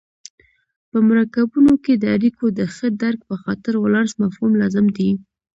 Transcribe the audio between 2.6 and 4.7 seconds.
ښه درک په خاطر ولانس مفهوم